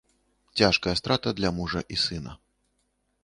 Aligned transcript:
Цяжкая 0.61 0.93
страта 1.01 1.33
для 1.39 1.51
мужа 1.59 1.79
і 1.97 1.99
сына. 2.05 2.33